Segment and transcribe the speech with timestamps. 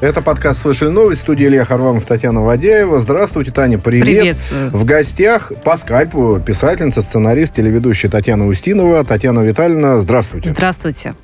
[0.00, 1.22] Это подкаст «Слышали новость».
[1.22, 3.00] Студия Илья Харламов, Татьяна Вадяева.
[3.00, 4.04] Здравствуйте, Таня, привет.
[4.04, 4.70] Приветствую.
[4.70, 9.02] В гостях по скайпу писательница, сценарист, телеведущая Татьяна Устинова.
[9.04, 10.50] Татьяна Витальевна, здравствуйте.
[10.50, 11.14] Здравствуйте.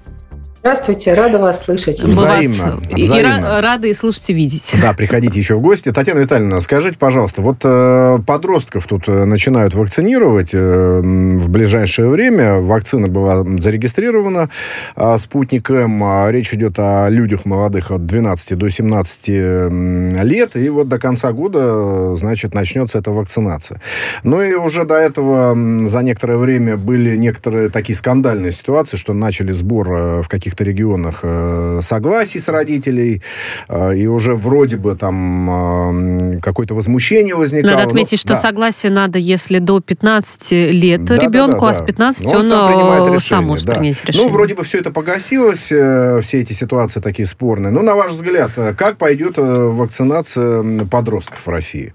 [0.65, 2.01] Здравствуйте, рада вас слышать.
[2.01, 2.81] Взаимно.
[2.97, 3.35] И взаимно.
[3.47, 4.77] ра- рады и слушать, и видеть.
[4.81, 5.91] Да, приходите еще в гости.
[5.91, 12.61] Татьяна Витальевна, скажите, пожалуйста, вот э, подростков тут э, начинают вакцинировать э, в ближайшее время.
[12.61, 14.51] Вакцина была зарегистрирована
[14.95, 16.01] а, «Спутник М».
[16.05, 20.55] А, Речь идет о людях молодых от 12 до 17 м, лет.
[20.55, 23.81] И вот до конца года, э, значит, начнется эта вакцинация.
[24.23, 25.57] Ну и уже до этого
[25.89, 31.21] за некоторое время были некоторые такие скандальные ситуации, что начали сбор э, в каких-то регионах
[31.23, 33.23] э, согласий с родителей,
[33.69, 37.73] э, и уже вроде бы там э, какое-то возмущение возникало.
[37.73, 38.41] Надо Ну, отметить, что да.
[38.41, 41.85] согласие надо, если до 15 лет Да, да, ребенку, да, а с да.
[41.85, 43.75] 15 Но он, сам принимает э, решение, сам может да.
[43.75, 44.29] принять решение.
[44.29, 47.73] Ну, вроде бы все это погасилось, э, все эти ситуации такие спорные.
[47.73, 51.95] Ну, на ваш взгляд, э, как пойдет э, вакцинация подростков в России?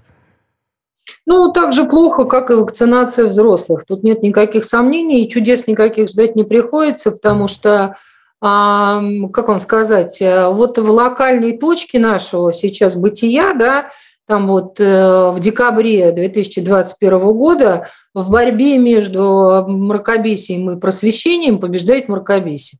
[1.26, 3.84] Ну, так же плохо, как и вакцинация взрослых.
[3.86, 7.96] Тут нет никаких сомнений, и чудес никаких ждать не приходится, потому что,
[8.40, 13.90] как вам сказать, э, вот в локальной точке нашего сейчас бытия, да,
[14.28, 22.78] там вот э, в декабре 2021 года в борьбе между мракобесием и просвещением побеждает мракобесие.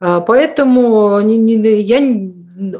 [0.00, 1.98] А, Поэтому я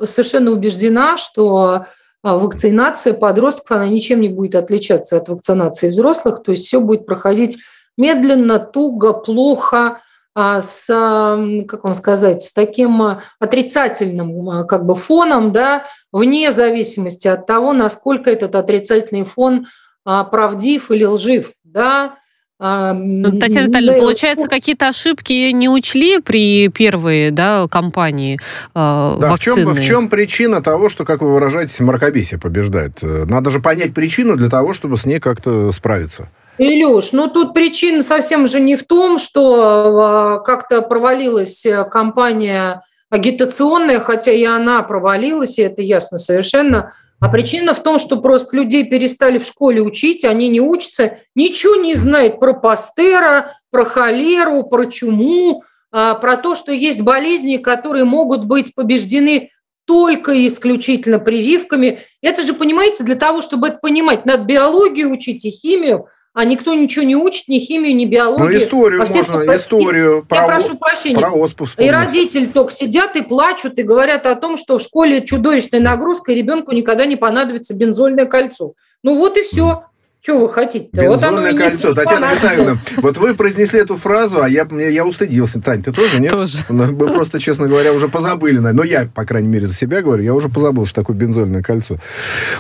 [0.07, 1.87] совершенно убеждена, что
[2.23, 7.07] а, вакцинация подростков, она ничем не будет отличаться от вакцинации взрослых, то есть все будет
[7.07, 7.59] проходить
[7.97, 10.01] медленно, туго, плохо,
[10.35, 16.51] с, ам, как вам сказать, с таким а, отрицательным а, как бы фоном, да, вне
[16.53, 19.67] зависимости от того, насколько этот отрицательный фон
[20.05, 22.15] а, правдив или лжив, да.
[22.59, 28.39] А, Ну, Татьяна Витальевна, получается, какие-то ошибки не учли при первой да, кампании э,
[28.75, 33.03] Да, в чем, в чем причина того, что, как вы выражаетесь, мракобесие побеждает?
[33.03, 36.29] Надо же понять причину для того, чтобы с ней как-то справиться.
[36.59, 42.83] Илюш, ну тут причина совсем же не в том, что э, как-то провалилась э, кампания
[43.13, 46.93] агитационная, хотя и она провалилась, и это ясно совершенно.
[47.21, 51.77] А причина в том, что просто людей перестали в школе учить, они не учатся, ничего
[51.77, 55.63] не знают про пастера, про холеру, про чуму,
[55.93, 59.51] а, про то, что есть болезни, которые могут быть побеждены
[59.85, 62.01] только и исключительно прививками.
[62.23, 66.73] Это же, понимаете, для того, чтобы это понимать, надо биологию учить и химию, а никто
[66.75, 68.49] ничего не учит, ни химию, ни биологию.
[68.51, 71.17] Ну, историю А все можно, историю Я про, прошу о- прощения.
[71.17, 71.93] про оспу И вспомнить.
[71.93, 76.35] родители только сидят и плачут, и говорят о том, что в школе чудовищная нагрузка, и
[76.35, 78.73] ребенку никогда не понадобится бензольное кольцо.
[79.03, 79.85] Ну вот и все.
[80.23, 81.05] Что вы хотите-то?
[81.09, 81.93] Вот и не кольцо.
[81.95, 82.29] Татьяна.
[82.33, 85.61] Витальевна, вот вы произнесли эту фразу, а я, мне- я устыдился.
[85.61, 86.31] Тань, ты тоже, нет?
[86.31, 86.59] Тоже.
[86.69, 88.59] Ну, Мы просто, честно говоря, уже позабыли.
[88.59, 88.73] наверное.
[88.73, 91.97] Ну, я, по крайней мере, за себя говорю, я уже позабыл, что такое бензольное кольцо.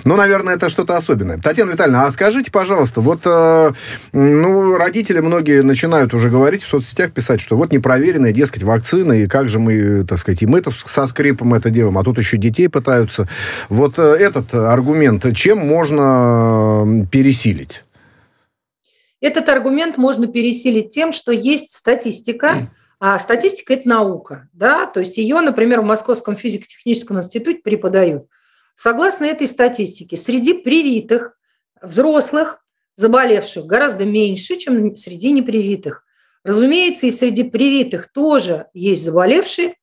[0.02, 1.38] Ну, наверное, это что-то особенное.
[1.38, 3.70] Татьяна Витальевна, а скажите, пожалуйста, вот, э,
[4.12, 9.26] ну, родители многие начинают уже говорить в соцсетях, писать, что вот непроверенные, дескать, вакцины, и
[9.28, 12.68] как же мы, так сказать, и мы-то со скрипом это делаем, а тут еще детей
[12.68, 13.28] пытаются.
[13.68, 17.06] Вот э, этот аргумент, чем можно э,
[17.52, 17.84] пересилить?
[19.20, 24.48] Этот аргумент можно пересилить тем, что есть статистика, а статистика– это наука.
[24.52, 24.86] Да?
[24.86, 28.26] То есть ее, например, в Московском физико-техническом институте преподают.
[28.74, 31.38] Согласно этой статистике, среди привитых
[31.80, 32.64] взрослых,
[32.96, 36.04] заболевших, гораздо меньше, чем среди непривитых.
[36.44, 39.76] Разумеется, и среди привитых тоже есть заболевшие,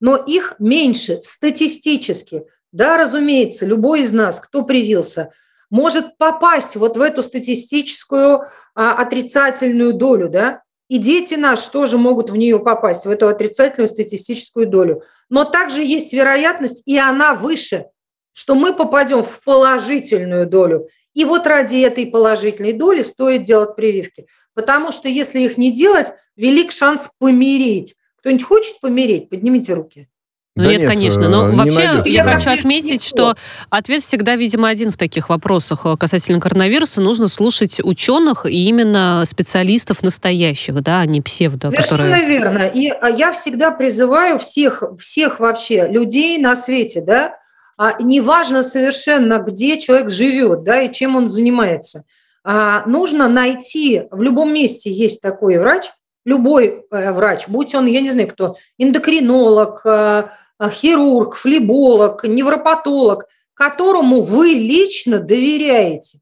[0.00, 2.44] но их меньше статистически.
[2.72, 5.32] Да, разумеется, любой из нас, кто привился,
[5.70, 12.30] может попасть вот в эту статистическую а, отрицательную долю, да, и дети наши тоже могут
[12.30, 15.02] в нее попасть, в эту отрицательную статистическую долю.
[15.28, 17.86] Но также есть вероятность, и она выше,
[18.32, 20.88] что мы попадем в положительную долю.
[21.14, 24.26] И вот ради этой положительной доли стоит делать прививки.
[24.54, 27.96] Потому что если их не делать, велик шанс помереть.
[28.18, 29.28] Кто-нибудь хочет помереть?
[29.28, 30.08] Поднимите руки.
[30.56, 31.24] Ну, Да нет, нет, конечно.
[31.24, 32.08] э, Но не вообще найдется.
[32.08, 33.36] я хочу отметить, что
[33.68, 37.02] ответ всегда, видимо, один в таких вопросах э, касательно коронавируса.
[37.02, 42.26] Нужно слушать ученых и именно специалистов настоящих, да, а не псевдо, Совершенно которые...
[42.26, 42.66] верно.
[42.68, 47.34] И а, я всегда призываю всех, всех вообще людей на свете, да,
[47.76, 52.04] а, неважно совершенно, где человек живет, да, и чем он занимается.
[52.44, 55.90] А, нужно найти, в любом месте есть такой врач,
[56.26, 60.28] любой э, врач, будь он, я не знаю кто, эндокринолог, э, э,
[60.70, 66.20] хирург, флеболог, невропатолог, которому вы лично доверяете.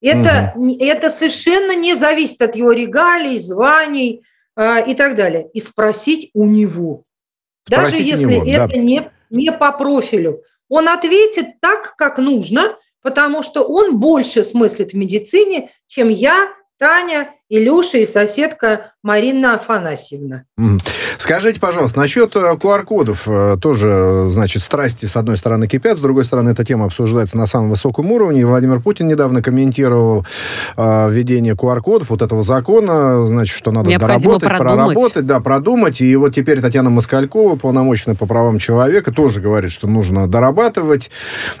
[0.00, 4.22] Это, не- это совершенно не зависит от его регалий, званий
[4.56, 5.48] э, и так далее.
[5.52, 7.04] И спросить у него.
[7.66, 8.64] Даже Спросить у если него, да.
[8.64, 10.42] это не не по профилю.
[10.68, 16.48] Он ответит так, как нужно, потому что он больше смыслит в медицине, чем я,
[16.78, 20.44] Таня Илюша и соседка Марина Афанасьевна.
[21.16, 26.24] Скажите, пожалуйста, насчет QR-кодов э, э, тоже, значит, страсти с одной стороны кипят, с другой
[26.24, 28.42] стороны эта тема обсуждается на самом высоком уровне.
[28.42, 30.24] И Владимир Путин недавно комментировал
[30.76, 34.58] э, введение QR-кодов, вот этого закона, значит, что надо доработать, продумать.
[34.58, 36.00] проработать, да, продумать.
[36.00, 41.10] И вот теперь Татьяна Москалькова, полномоченная по правам человека, тоже говорит, что нужно дорабатывать.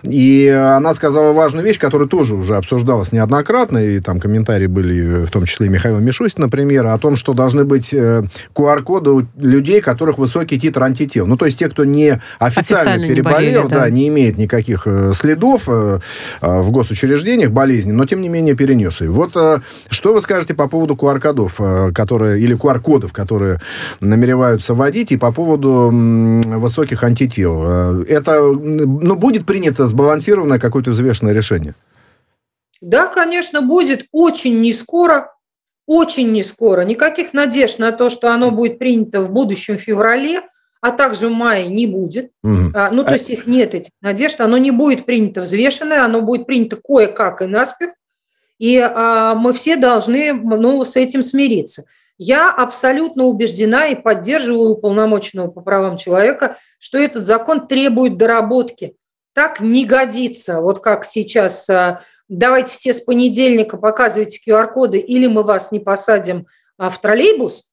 [0.02, 5.30] И она сказала важную вещь, которая тоже уже обсуждалась неоднократно, и там комментарии были в
[5.30, 9.80] том числе и Михаила Мишустина, например, о том, что должны быть QR-коды э, у людей,
[9.80, 11.24] которых высокий титр антител.
[11.28, 13.80] Ну, то есть те, кто не официально, официально переболел, не болели, да.
[13.82, 16.00] да, не имеет никаких э, следов э,
[16.40, 19.10] в госучреждениях болезни, но тем не менее перенес ее.
[19.10, 19.36] Вот
[19.88, 21.60] что вы скажете по поводу QR-кодов,
[21.94, 23.60] которые, или QR-кодов, которые
[24.00, 28.02] намереваются вводить, и по поводу высоких антител?
[28.02, 31.76] Это ну, будет принято сбалансированное какое-то взвешенное решение?
[32.80, 35.32] Да, конечно, будет очень не скоро,
[35.88, 36.82] очень не скоро.
[36.82, 40.42] Никаких надежд на то, что оно будет принято в будущем феврале,
[40.82, 42.30] а также в мае не будет.
[42.44, 42.72] Угу.
[42.74, 44.38] А, ну, то а есть их нет, этих надежд.
[44.42, 47.92] Оно не будет принято взвешенное, оно будет принято кое-как и наспех.
[48.58, 51.84] И а, мы все должны ну, с этим смириться.
[52.18, 58.94] Я абсолютно убеждена и поддерживаю уполномоченного по правам человека, что этот закон требует доработки.
[59.32, 60.60] Так не годится.
[60.60, 66.46] Вот как сейчас а, давайте все с понедельника показывайте QR-коды, или мы вас не посадим
[66.76, 67.68] а, в троллейбус,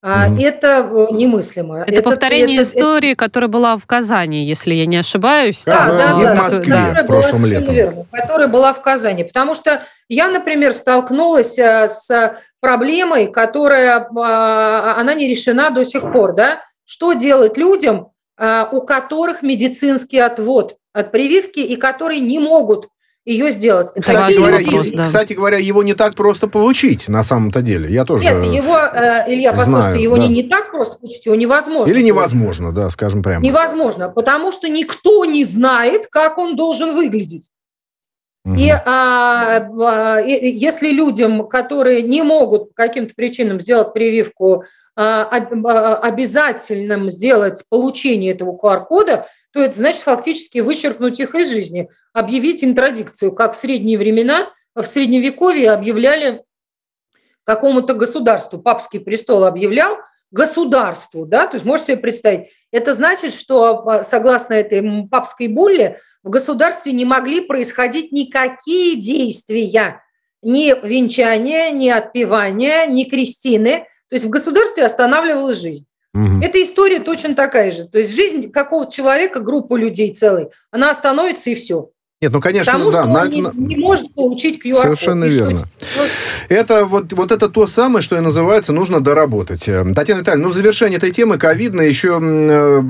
[0.00, 0.40] Mm-hmm.
[0.44, 1.80] Это э, немыслимо.
[1.80, 3.24] Это, это повторение это, истории, это...
[3.24, 5.64] которая была в Казани, если я не ошибаюсь.
[5.66, 7.02] Да, да, да, и в Москве да.
[7.02, 7.74] прошлым была, летом.
[7.74, 9.24] Верно, которая была в Казани.
[9.24, 16.12] Потому что я, например, столкнулась э, с проблемой, которая, а, она не решена до сих
[16.12, 16.32] пор.
[16.32, 16.60] Да?
[16.84, 22.88] Что делать людям, у которых медицинский отвод от прививки и которые не могут
[23.24, 23.88] ее сделать.
[23.98, 25.04] Кстати говоря, вопрос, да.
[25.04, 27.92] кстати говоря, его не так просто получить на самом-то деле.
[27.92, 30.26] Я тоже Нет, его, э, Илья, послушайте, знаю, его да.
[30.26, 31.92] не, не так просто получить, его невозможно.
[31.92, 33.44] Или невозможно, да, скажем прямо.
[33.44, 37.50] Невозможно, потому что никто не знает, как он должен выглядеть.
[38.56, 44.64] И а, а, если людям, которые не могут по каким-то причинам сделать прививку,
[44.96, 49.26] а, а, обязательным сделать получение этого QR-кода,
[49.58, 54.84] то это значит фактически вычеркнуть их из жизни, объявить интрадикцию, как в средние времена, в
[54.84, 56.44] Средневековье объявляли
[57.42, 59.98] какому-то государству, папский престол объявлял
[60.30, 65.98] государству, да, то есть можете себе представить, это значит, что а, согласно этой папской булле
[66.22, 70.04] в государстве не могли происходить никакие действия,
[70.40, 75.87] ни венчания, ни отпевания, ни крестины, то есть в государстве останавливалась жизнь.
[76.14, 76.42] Угу.
[76.42, 77.84] Эта история точно такая же.
[77.84, 81.90] То есть жизнь какого-то человека, группы людей целой, она остановится и все.
[82.20, 83.02] Нет, ну, конечно, Потому да.
[83.04, 84.80] Что на, он не, не может получить QR-код.
[84.80, 85.68] Совершенно верно.
[85.78, 86.02] Что...
[86.48, 89.68] Это вот, вот это то самое, что и называется, нужно доработать.
[89.68, 92.80] Э, Татьяна Витальевна, ну, в завершение этой темы ковидно еще э,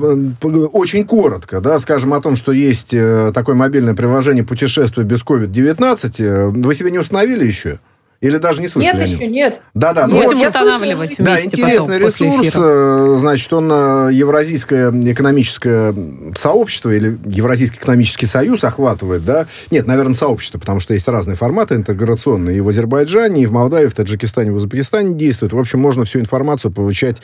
[0.73, 6.63] очень коротко, да, скажем о том, что есть э, такое мобильное приложение «Путешествие без COVID-19».
[6.63, 7.79] Вы себе не установили еще?
[8.21, 9.61] Или даже не слышали Нет, еще нет.
[9.73, 10.05] Да-да.
[10.05, 12.53] Ну, Будем устанавливать вместе Да, интересный потом, ресурс.
[12.53, 15.95] Э, значит, он э, Евразийское экономическое
[16.35, 19.47] сообщество или Евразийский экономический союз охватывает, да?
[19.71, 22.57] Нет, наверное, сообщество, потому что есть разные форматы интеграционные.
[22.57, 25.53] И в Азербайджане, и в Молдавии, в Таджикистане, в Узбекистане действуют.
[25.53, 27.17] В общем, можно всю информацию получать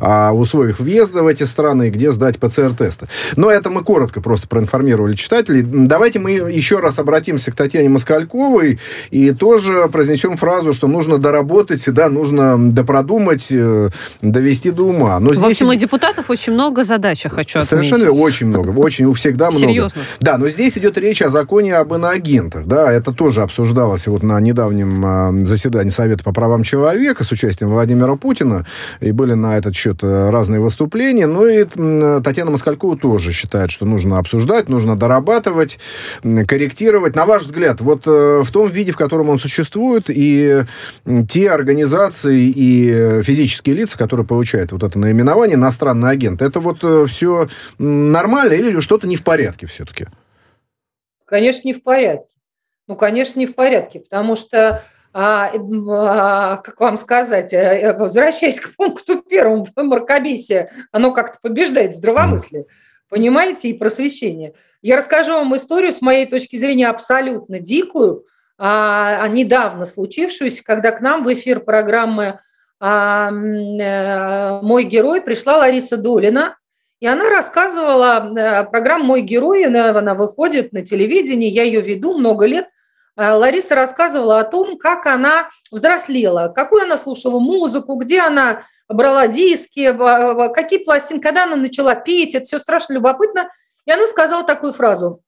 [0.00, 3.08] о условиях въезда в эти страны, где сдать ПЦР-тесты.
[3.36, 5.62] Но это мы коротко просто проинформировали читателей.
[5.62, 8.78] Давайте мы еще раз обратимся к Татьяне Москальковой
[9.10, 13.90] и тоже произнесем фразу, что нужно доработать, да, нужно допродумать, э,
[14.22, 15.20] довести до ума.
[15.20, 15.38] Но здесь...
[15.38, 17.88] В общем, у депутатов очень много задач, я хочу отметить.
[17.88, 19.66] Совершенно очень много, очень, у всегда много.
[19.66, 20.02] Серьезно?
[20.20, 24.40] Да, но здесь идет речь о законе об иноагентах, да, это тоже обсуждалось вот на
[24.40, 28.66] недавнем а, заседании Совета по правам человека с участием Владимира Путина,
[29.00, 31.62] и были на этот счет э, разные выступления, ну и
[32.20, 35.78] Татьяна Москалькова тоже считает, что нужно обсуждать, нужно дорабатывать,
[36.48, 37.14] корректировать.
[37.14, 40.31] На ваш взгляд, вот э, в том виде, в котором он существует, и
[41.28, 47.06] те организации и физические лица, которые получают вот это наименование иностранный агент, это вот э,
[47.06, 47.46] все
[47.78, 50.06] нормально или что-то не в порядке все-таки?
[51.24, 52.34] Конечно, не в порядке.
[52.88, 54.82] Ну, конечно, не в порядке, потому что
[55.14, 62.64] а, а, как вам сказать, э, возвращаясь к пункту первому, мракобесие, оно как-то побеждает здравомыслие,
[63.08, 64.54] понимаете, и просвещение.
[64.80, 68.24] Я расскажу вам историю с моей точки зрения абсолютно дикую,
[68.62, 72.38] недавно случившуюся, когда к нам в эфир программы
[72.84, 76.56] а, э, «Мой герой» пришла Лариса Долина
[76.98, 82.44] И она рассказывала, э, программа «Мой герой», она выходит на телевидении, я ее веду много
[82.44, 82.66] лет.
[83.16, 89.28] Э, Лариса рассказывала о том, как она взрослела, какую она слушала музыку, где она брала
[89.28, 89.96] диски,
[90.52, 93.48] какие пластинки, когда она начала петь, это все страшно любопытно.
[93.86, 95.22] И она сказала такую фразу.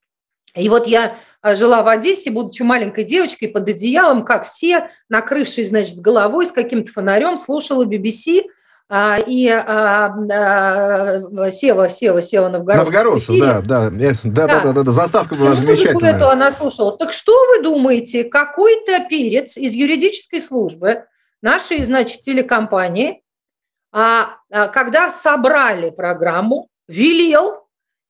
[0.55, 1.11] И вот я э,
[1.53, 6.51] жила в Одессе, будучи маленькой девочкой, под одеялом, как все, накрывшись, значит, с головой, с
[6.51, 8.45] каким-то фонарем, слушала BBC,
[8.89, 12.93] а, и а, а, Сева, Сева, Сева Новгородцев.
[12.93, 16.15] Новгородцев, да, да, да, да, да, да, да, заставка была ну, замечательная.
[16.15, 16.97] эту она слушала.
[16.97, 21.05] Так что вы думаете, какой-то перец из юридической службы
[21.41, 23.21] нашей, значит, телекомпании,
[23.91, 27.64] когда собрали программу, велел Э,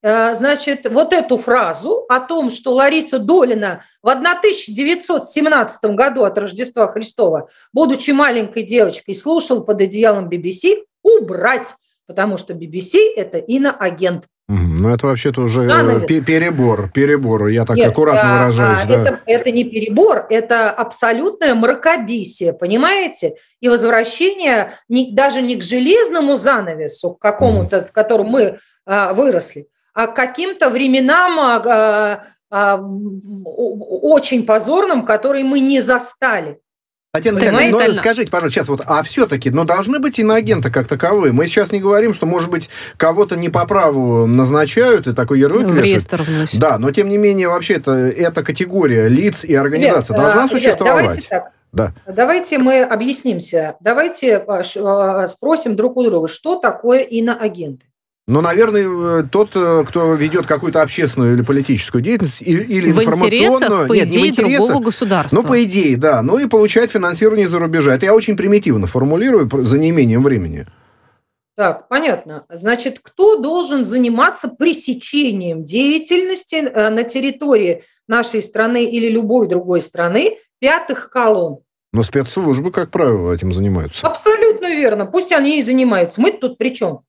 [0.05, 7.49] значит, вот эту фразу о том, что Лариса Долина в 1917 году от Рождества Христова,
[7.73, 14.25] будучи маленькой девочкой, слушал под одеялом BBC, убрать, потому что BBC– это иноагент.
[14.47, 16.23] Ну, это вообще-то уже э, Занавес.
[16.23, 18.79] перебор, перебор, я так Нет, аккуратно а, выражаюсь.
[18.83, 19.01] А, да.
[19.01, 23.37] это, это не перебор, это абсолютное мракобесие, понимаете?
[23.59, 29.67] И возвращение не, даже не к железному занавесу, к какому-то, в котором мы а, выросли,
[29.95, 36.59] каким-то временам а, а, очень позорным, которые мы не застали.
[37.15, 41.31] Татьяна Татьяна, ну, скажите, пожалуйста, сейчас вот, а все-таки, ну, должны быть иноагенты как таковые.
[41.31, 45.63] Мы сейчас не говорим, что, может быть, кого-то не по праву назначают и такой ярлык
[45.63, 46.09] ну, вешают.
[46.59, 50.47] Да, но тем не менее, вообще, это, эта категория лиц и организаций ребят, должна а,
[50.49, 51.05] существовать.
[51.05, 51.51] Давайте так.
[51.71, 51.93] Да.
[52.05, 53.75] Давайте мы объяснимся.
[53.79, 57.85] Давайте а, спросим друг у друга, что такое иноагенты.
[58.27, 63.87] Но, наверное, э, тот, э, кто ведет какую-то общественную или политическую деятельность, или в информационную...
[63.87, 65.35] по нет, идее, не в интересах, другого государства.
[65.35, 66.23] Ну, по идее, да.
[66.23, 67.93] Ну, и получает финансирование за рубежа.
[67.93, 70.65] Это я очень примитивно формулирую за неимением времени.
[71.55, 72.45] Так, понятно.
[72.49, 80.39] Значит, кто должен заниматься пресечением деятельности э, на территории нашей страны или любой другой страны
[80.59, 81.59] пятых колонн?
[81.93, 84.05] Но спецслужбы, как правило, этим занимаются.
[84.05, 85.05] Абсолютно верно.
[85.05, 86.19] Пусть они и занимаются.
[86.19, 87.01] Мы тут при чем?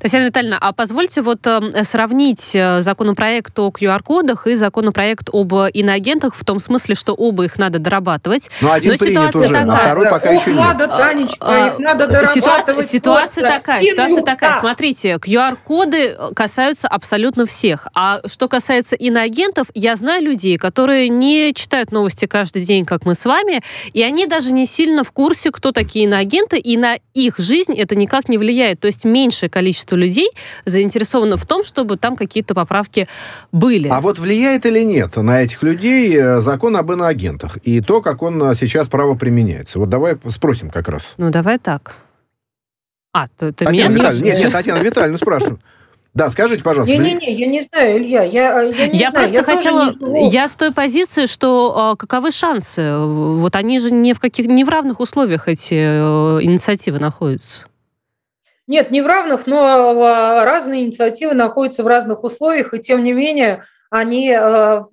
[0.00, 6.34] Татьяна Витальевна, а позвольте вот э, сравнить э, законопроект о QR-кодах и законопроект об иноагентах
[6.34, 8.50] в том смысле, что оба их надо дорабатывать.
[8.60, 9.72] Ну, один Но принят уже, такая.
[9.72, 10.60] а второй пока Ох, еще нет.
[10.60, 14.02] Надо, Танечка, а, их надо ситуация, ситуация такая, Кинука.
[14.02, 14.60] ситуация такая.
[14.60, 17.88] Смотрите, QR-коды касаются абсолютно всех.
[17.94, 23.14] А что касается иноагентов, я знаю людей, которые не читают новости каждый день, как мы
[23.14, 23.62] с вами,
[23.92, 27.94] и они даже не сильно в курсе, кто такие иноагенты, и на их жизнь это
[27.96, 28.80] никак не влияет.
[28.80, 30.28] То есть меньшее количество количество людей
[30.66, 33.08] заинтересовано в том, чтобы там какие-то поправки
[33.50, 33.88] были.
[33.88, 38.22] А вот влияет или нет на этих людей э, закон об иноагентах и то, как
[38.22, 39.78] он э, сейчас право применяется?
[39.78, 41.14] Вот давай спросим как раз.
[41.16, 41.96] Ну, давай так.
[43.14, 45.58] А, ты, ты Татьяна меня Витальевна, Нет, нет, Татьяна Витальевна, спрашиваю.
[46.12, 46.94] Да, скажите, пожалуйста.
[46.94, 49.12] Не-не-не, я не знаю, Илья, я, э, я не я знаю.
[49.14, 49.94] Просто я хотела,
[50.28, 52.98] я с той позиции, что а, каковы шансы?
[52.98, 57.66] Вот они же не в, каких, не в равных условиях эти инициативы находятся.
[58.66, 63.12] Нет, не в равных, но а, разные инициативы находятся в разных условиях, и тем не
[63.12, 64.86] менее они а,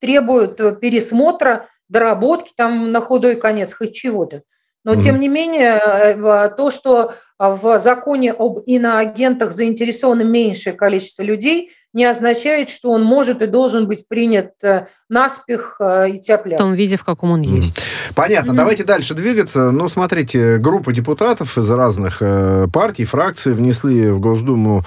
[0.00, 4.42] требуют пересмотра, доработки там на худой конец, хоть чего-то.
[4.84, 11.22] Но, mm тем не менее, э, то, что в законе об иноагентах заинтересовано меньшее количество
[11.22, 16.44] людей, не означает, что он может и должен быть принят э, наспех э, и тяп
[16.46, 17.82] В том виде, в каком он есть.
[18.14, 18.52] Понятно.
[18.52, 18.56] Mm-hmm.
[18.56, 19.70] Давайте дальше двигаться.
[19.70, 24.84] Ну, смотрите, группа депутатов из разных э, партий, фракций внесли в Госдуму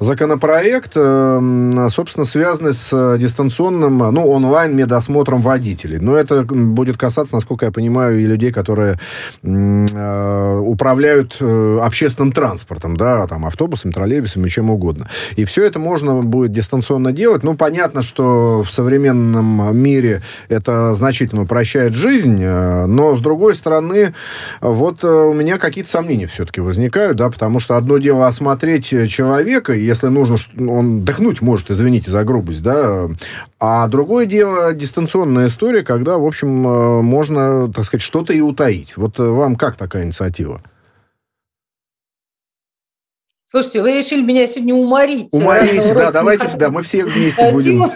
[0.00, 5.98] законопроект, собственно, связанный с дистанционным, ну, онлайн-медосмотром водителей.
[5.98, 8.98] Но это будет касаться, насколько я понимаю, и людей, которые
[9.42, 15.08] управляют общественным транспортом, да, там, автобусами, троллейбусами, чем угодно.
[15.36, 17.42] И все это можно будет будет дистанционно делать.
[17.42, 24.12] Ну, понятно, что в современном мире это значительно упрощает жизнь, э, но, с другой стороны,
[24.60, 29.72] вот э, у меня какие-то сомнения все-таки возникают, да, потому что одно дело осмотреть человека,
[29.72, 33.08] если нужно, он дыхнуть может, извините за грубость, да,
[33.58, 38.96] а другое дело дистанционная история, когда, в общем, э, можно, так сказать, что-то и утаить.
[38.96, 40.62] Вот вам как такая инициатива?
[43.50, 45.30] Слушайте, вы решили меня сегодня уморить.
[45.32, 47.94] Уморить, да, давайте, да, мы все вместе будем.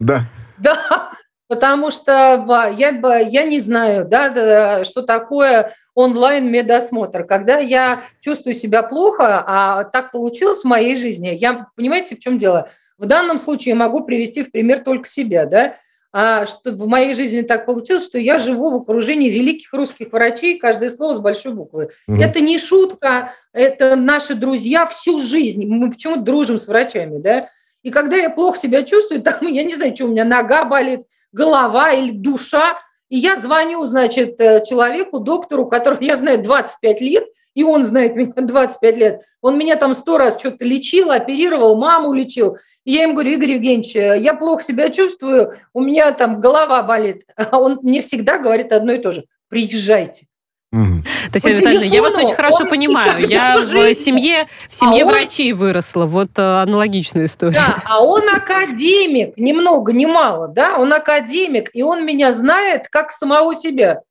[0.00, 0.22] Да.
[0.58, 1.12] Да,
[1.46, 7.22] потому что я, я не знаю, да, что такое онлайн-медосмотр.
[7.22, 12.36] Когда я чувствую себя плохо, а так получилось в моей жизни, я, понимаете, в чем
[12.36, 12.68] дело?
[12.98, 15.76] В данном случае я могу привести в пример только себя, да,
[16.16, 20.88] что в моей жизни так получилось, что я живу в окружении великих русских врачей, каждое
[20.88, 21.90] слово с большой буквы.
[22.08, 22.20] Угу.
[22.20, 25.66] Это не шутка, это наши друзья всю жизнь.
[25.66, 27.50] Мы почему-то дружим с врачами, да?
[27.82, 31.02] И когда я плохо себя чувствую, там, я не знаю, что у меня нога болит,
[31.32, 37.24] голова или душа, и я звоню, значит, э, человеку, доктору, которого я знаю 25 лет,
[37.56, 39.22] и он знает меня 25 лет.
[39.40, 42.58] Он меня там сто раз что-то лечил, оперировал, маму лечил.
[42.84, 47.24] И я ему говорю, Игорь Евгеньевич, я плохо себя чувствую, у меня там голова болит.
[47.36, 49.24] А он мне всегда говорит одно и то же.
[49.48, 50.26] Приезжайте.
[50.72, 51.04] Угу.
[51.32, 53.26] Татьяна Витальевна, я вас очень хорошо понимаю.
[53.28, 55.58] Я в семье, в семье а врачей он...
[55.58, 56.04] выросла.
[56.06, 57.54] Вот э, аналогичная история.
[57.54, 62.88] Да, а он академик, ни много, ни мало, да, он академик, и он меня знает
[62.90, 64.02] как самого себя.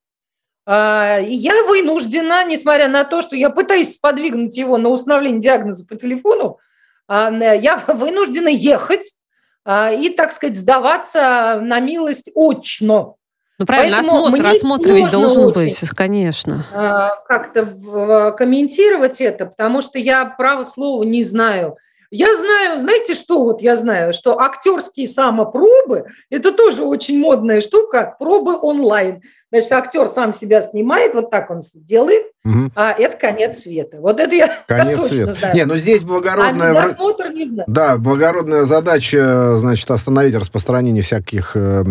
[0.66, 5.94] А, я вынуждена, несмотря на то, что я пытаюсь сподвигнуть его на установление диагноза по
[5.94, 6.58] телефону,
[7.06, 9.12] а, я вынуждена ехать
[9.64, 13.14] а, и, так сказать, сдаваться на милость очно.
[13.58, 16.66] Ну, правильно, Поэтому осмотр, осмотр ведь должен очень, быть, конечно.
[17.26, 21.78] Как-то комментировать это, потому что я право слова не знаю.
[22.10, 28.14] Я знаю, знаете что, вот я знаю, что актерские самопробы– это тоже очень модная штука,
[28.18, 29.22] пробы онлайн.
[29.52, 32.70] Значит, актер сам себя снимает, вот так он делает, угу.
[32.74, 33.98] а это конец света.
[34.00, 35.32] Вот это я конец точно света.
[35.34, 35.54] знаю.
[35.54, 36.72] Не, ну здесь благородная...
[36.72, 37.62] А видно.
[37.68, 41.84] Да, благородная задача, значит, остановить распространение всяких э,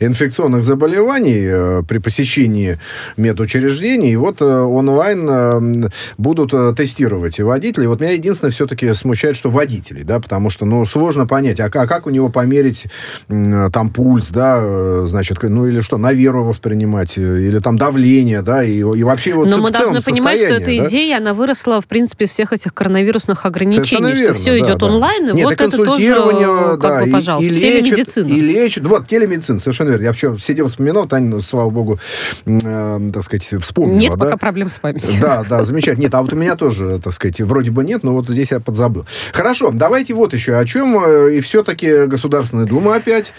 [0.00, 2.78] инфекционных заболеваний э, при посещении
[3.18, 4.12] медучреждений.
[4.12, 7.88] И вот э, онлайн э, будут э, тестировать и водителей.
[7.88, 11.86] Вот меня единственное все-таки смущает, что водителей, да, потому что, ну, сложно понять, а, а
[11.86, 12.86] как у него померить
[13.28, 17.58] э, там пульс, да, э, значит, ну или что, на веру воспринимать принимать, э, или
[17.58, 20.86] там давление, да, и, и вообще вот Но мы должны понимать, что эта да?
[20.86, 24.78] идея, она выросла, в принципе, из всех этих коронавирусных ограничений, верно, что все да, идет
[24.78, 24.86] да.
[24.86, 28.28] онлайн, и Нет, вот это тоже, как да, бы, пожалуйста, и, и телемедицина.
[28.28, 30.02] И лечат, вот, телемедицина, совершенно верно.
[30.02, 31.98] Я вообще сидел, вспоминал, Таня, ну, слава богу,
[32.46, 33.98] э, так сказать, вспомнила.
[33.98, 34.26] Нет да?
[34.26, 35.20] пока проблем с памятью.
[35.20, 36.02] Да, да, замечательно.
[36.02, 38.60] Нет, а вот у меня тоже, так сказать, вроде бы нет, но вот здесь я
[38.60, 39.06] подзабыл.
[39.32, 40.98] Хорошо, давайте вот еще о чем.
[40.98, 43.32] Э, и все-таки Государственная Дума опять.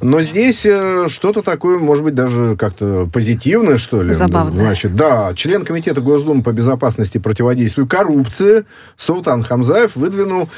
[0.00, 4.12] Но здесь э, что-то такое, может быть, даже как-то позитивное, что ли.
[4.12, 4.50] Забавно.
[4.50, 8.64] Значит, да, член Комитета Госдумы по безопасности и противодействию коррупции
[8.96, 10.48] Султан Хамзаев выдвинул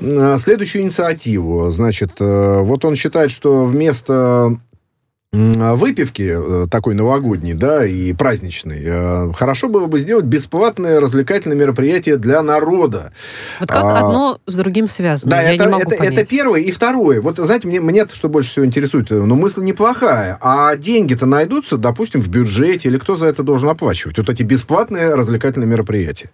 [0.00, 1.70] следующую инициативу.
[1.70, 4.56] Значит, э, вот он считает, что вместо
[5.36, 12.16] выпивки э, такой новогодней, да, и праздничной, э, хорошо было бы сделать бесплатное развлекательное мероприятие
[12.16, 13.12] для народа.
[13.60, 15.30] Вот как а, одно с другим связано?
[15.30, 16.12] Да, Я это, не могу это, понять.
[16.14, 16.60] это первое.
[16.60, 17.20] И второе.
[17.20, 21.76] Вот, знаете, мне, мне что больше всего интересует, э, ну, мысль неплохая, а деньги-то найдутся,
[21.76, 24.18] допустим, в бюджете, или кто за это должен оплачивать?
[24.18, 26.30] Вот эти бесплатные развлекательные мероприятия.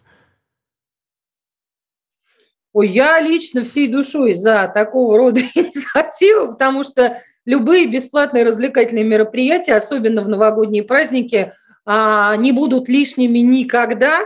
[2.73, 9.75] Ой, я лично всей душой за такого рода инициативу, потому что любые бесплатные развлекательные мероприятия,
[9.75, 11.53] особенно в новогодние праздники,
[11.85, 14.21] а, не будут лишними никогда.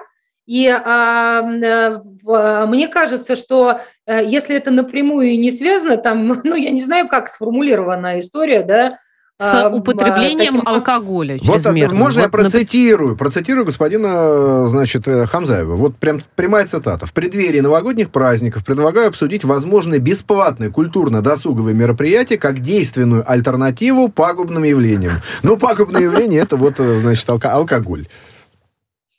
[0.47, 6.71] И а, а, мне кажется, что э, если это напрямую не связано, там, ну, я
[6.71, 8.99] не знаю, как сформулирована история, да,
[9.39, 10.63] с а, употреблением таким...
[10.67, 13.19] алкоголя вот Можно вот, я процитирую, нап...
[13.19, 15.75] процитирую господина, значит, э, Хамзаева.
[15.75, 17.05] Вот прям прямая цитата.
[17.05, 25.13] В преддверии новогодних праздников предлагаю обсудить возможные бесплатные культурно-досуговые мероприятия как действенную альтернативу пагубным явлениям.
[25.43, 28.07] Ну, пагубное явление– это вот, э, значит, алкоголь.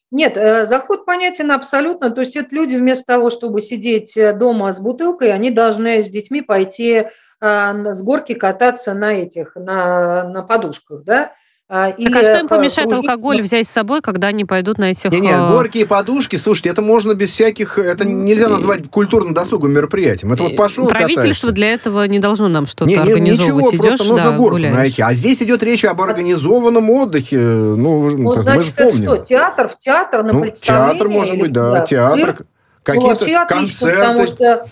[0.10, 2.10] Нет, э, заход понятен абсолютно.
[2.10, 6.42] То есть это люди вместо того, чтобы сидеть дома с бутылкой, они должны с детьми
[6.42, 7.06] пойти
[7.40, 11.34] с горки кататься на этих, на, на подушках, да,
[11.70, 13.10] а, и так а что им помешает кружить...
[13.10, 15.12] алкоголь взять с собой, когда они пойдут на этих...
[15.12, 17.78] Не, не, э, горки и подушки, слушайте, это можно без всяких...
[17.78, 20.32] Это нельзя назвать культурно-досуговым мероприятием.
[20.32, 21.52] Это вот пошел Правительство катаешься.
[21.52, 23.74] для этого не должно нам что-то не, не, организовывать.
[23.74, 24.78] Ничего, Идешь, просто нужно да, горку гуляешь.
[24.78, 25.02] найти.
[25.02, 27.38] А здесь идет речь об организованном отдыхе.
[27.38, 29.04] Ну, ну так, значит, мы же помним.
[29.04, 30.94] что, театр в театр на ну, представление?
[30.94, 32.46] Театр, может быть, да, театр.
[32.84, 34.08] Какие-то ну, концерты.
[34.08, 34.70] Потому что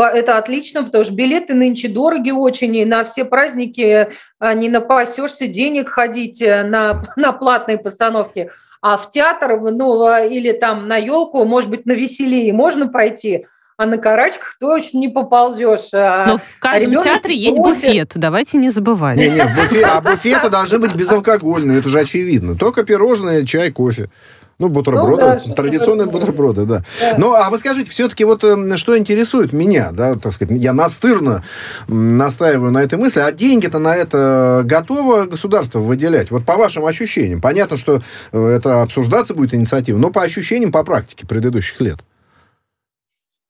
[0.00, 5.46] это отлично, потому что билеты нынче дороги очень, и на все праздники а, не напасешься
[5.46, 8.50] денег ходить э, на, на платные постановки.
[8.80, 13.46] А в театр, ну, а, или там на елку, может быть, на веселее можно пойти,
[13.76, 15.90] а на карачках точно не поползешь.
[15.92, 19.18] А Но в каждом а театре есть буфет, давайте не забывать.
[19.18, 22.56] Не, не, буфет, а буфеты должны быть безалкогольные, это же очевидно.
[22.56, 24.08] Только пирожные, чай, кофе.
[24.62, 26.84] Ну, бутерброды, ну, да, традиционные бутерброды, да.
[27.00, 27.14] да.
[27.18, 31.42] Ну, а вы скажите, все-таки вот э, что интересует меня, да, так сказать, я настырно
[31.88, 36.30] настаиваю на этой мысли, а деньги-то на это готово государство выделять?
[36.30, 37.40] Вот по вашим ощущениям.
[37.40, 41.98] Понятно, что э, это обсуждаться будет инициатива, но по ощущениям, по практике предыдущих лет.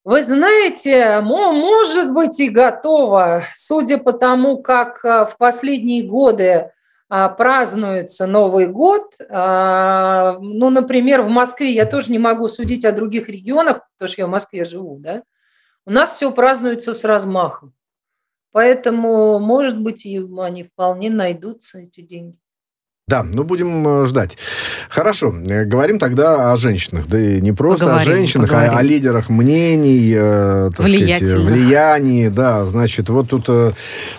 [0.04, 6.70] Вы знаете, может быть и готово, судя по тому, как э, в последние годы
[7.28, 9.14] празднуется Новый год.
[9.28, 14.22] А, ну, например, в Москве я тоже не могу судить о других регионах, потому что
[14.22, 15.22] я в Москве живу, да.
[15.84, 17.74] У нас все празднуется с размахом.
[18.52, 22.41] Поэтому, может быть, и они вполне найдутся, эти деньги.
[23.08, 24.38] Да, ну будем э, ждать.
[24.88, 27.08] Хорошо, э, говорим тогда о женщинах.
[27.08, 28.74] Да и не просто поговорим, о женщинах, поговорим.
[28.74, 32.28] а о лидерах мнений, э, так сказать, влиянии.
[32.28, 33.72] Да, значит, вот тут э,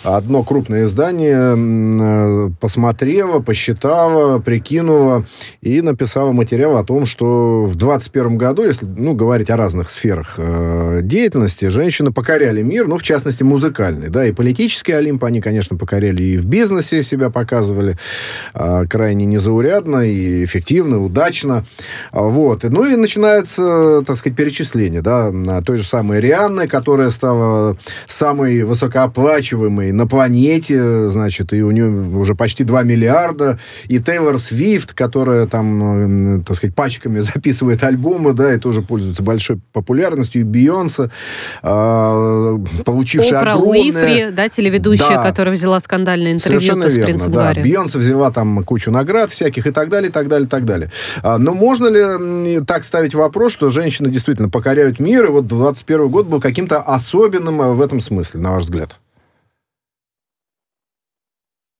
[0.03, 5.25] одно крупное издание э, посмотрело, посчитало, прикинуло
[5.61, 10.35] и написало материал о том, что в 2021 году, если ну, говорить о разных сферах
[10.37, 14.09] э, деятельности, женщины покоряли мир, ну, в частности, музыкальный.
[14.09, 17.97] Да, и политический Олимп они, конечно, покоряли, и в бизнесе себя показывали.
[18.53, 21.65] Э, крайне незаурядно и эффективно, удачно.
[22.11, 22.63] Вот.
[22.63, 29.91] Ну и начинается, так сказать, перечисление, да, той же самой Рианны, которая стала самой высокооплачиваемой
[29.91, 36.43] на планете, значит, и у нее уже почти 2 миллиарда, и Тейлор Свифт, которая там,
[36.43, 41.09] так сказать, пачками записывает альбомы, да, и тоже пользуется большой популярностью, и Бейонсе,
[41.61, 43.81] э, получившая Опра огромное...
[43.81, 47.53] Уифри, да, телеведущая, да, которая взяла скандальное интервью Совершенно принцем да.
[47.53, 50.89] Бейонсе взяла там кучу наград всяких и так далее, и так далее, и так далее.
[51.21, 56.09] А, но можно ли так ставить вопрос, что женщины действительно покоряют мир, и вот 21
[56.09, 58.97] год был каким-то особенным э, в этом смысле, на ваш взгляд?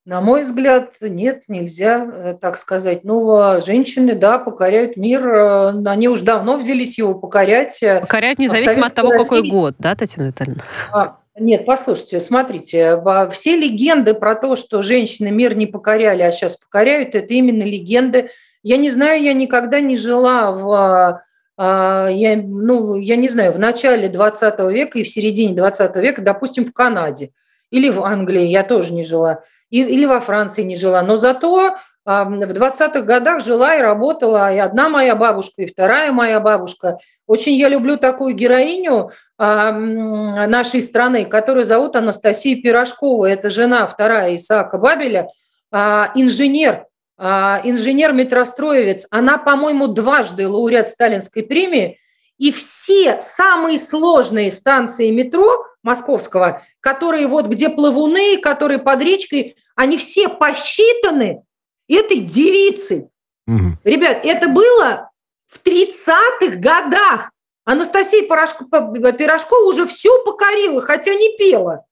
[0.05, 3.05] На мой взгляд, нет, нельзя э, так сказать.
[3.05, 5.25] Ну, а женщины, да, покоряют мир.
[5.25, 7.81] Э, они уж давно взялись его покорять.
[8.01, 9.23] Покоряют независимо от того, России...
[9.23, 10.63] какой год, да, Татьяна Витальевна?
[10.91, 16.57] А, нет, послушайте, смотрите, все легенды про то, что женщины мир не покоряли, а сейчас
[16.57, 18.29] покоряют, это именно легенды.
[18.61, 21.23] Я не знаю, я никогда не жила в,
[21.57, 26.21] а, я, ну, я не знаю, в начале 20 века и в середине 20 века,
[26.21, 27.31] допустим, в Канаде
[27.71, 32.09] или в Англии я тоже не жила, или во Франции не жила, но зато в
[32.09, 36.97] 20-х годах жила и работала и одна моя бабушка, и вторая моя бабушка.
[37.27, 43.25] Очень я люблю такую героиню нашей страны, которую зовут Анастасия Пирожкова.
[43.27, 45.29] Это жена вторая Исаака Бабеля,
[45.71, 46.85] а, инженер,
[47.17, 49.07] а, инженер-метростроевец.
[49.09, 51.97] Она, по-моему, дважды лауреат Сталинской премии.
[52.37, 59.97] И все самые сложные станции метро московского, которые вот где плавуны, которые под речкой, они
[59.97, 61.43] все посчитаны
[61.87, 63.09] этой девицы.
[63.47, 63.77] Угу.
[63.83, 65.11] Ребят, это было
[65.47, 67.31] в 30-х годах.
[67.65, 71.85] Анастасия Порошко, Пирожкова уже все покорила, хотя не пела.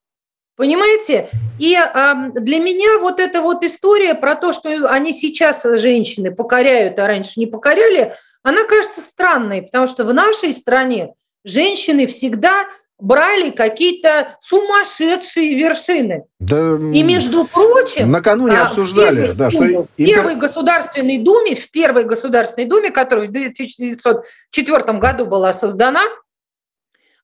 [0.56, 1.30] Понимаете?
[1.58, 6.98] И э, для меня вот эта вот история про то, что они сейчас, женщины, покоряют,
[6.98, 12.66] а раньше не покоряли, она кажется странной, потому что в нашей стране женщины всегда
[13.02, 16.24] брали какие-то сумасшедшие вершины.
[16.38, 21.70] Да, и между прочим, накануне а, обсуждали, в да, что в первой Государственной Думе, в
[21.72, 26.02] первой Государственной Думе, которая в 1904 году была создана,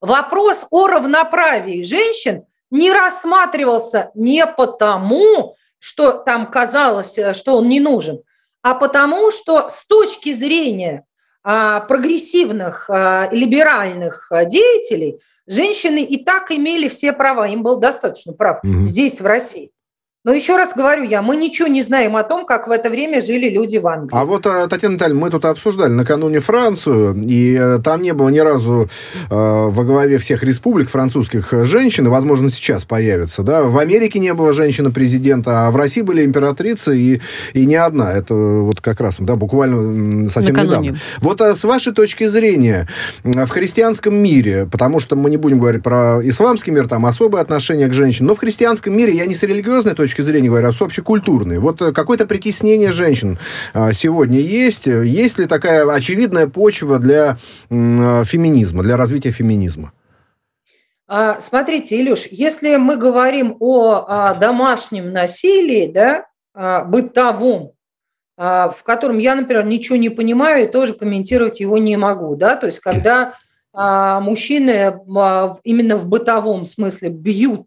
[0.01, 8.19] вопрос о равноправии женщин не рассматривался не потому, что там казалось, что он не нужен,
[8.63, 11.05] а потому, что с точки зрения
[11.43, 18.85] прогрессивных, а, либеральных деятелей– женщины и так имели все права, им было достаточно прав угу.
[18.85, 19.73] здесь, в России.
[20.25, 23.23] Но еще раз говорю я, мы ничего не знаем о том, как в это время
[23.25, 24.11] жили люди в Англии.
[24.13, 28.29] А вот, э, Татьяна Витальевна, мы тут обсуждали накануне Францию, и э, там не было
[28.29, 33.63] ни разу э, во главе всех республик французских женщин, и, возможно, сейчас появится, да.
[33.63, 37.21] В Америке не было женщины-президента, а в России были императрицы, и,
[37.53, 38.13] и не одна.
[38.13, 40.89] Это вот как раз, да, буквально совсем накануне.
[40.89, 41.01] недавно.
[41.21, 42.89] Вот а с вашей точки зрения,
[43.23, 47.87] в христианском мире, потому что мы не будем говорить про исламский мир, там особое отношение
[47.87, 50.81] к женщинам, но в христианском мире, я не с религиозной точки точки зрения говоря, с
[50.81, 51.59] общекультурной.
[51.59, 53.39] Вот э, какое-то притеснение женщин
[53.75, 54.87] а, сегодня есть.
[54.87, 57.37] Есть ли такая очевидная почва для
[57.71, 59.93] а, феминизма, для развития феминизма?
[61.07, 66.25] А, смотрите, Илюш, если мы говорим о домашнем насилии, да,
[66.87, 67.73] бытовом,
[68.37, 72.67] в котором я, например, ничего не понимаю и тоже комментировать его не могу, да, то
[72.67, 73.35] есть когда
[73.73, 74.99] мужчины
[75.63, 77.67] именно в бытовом смысле бьют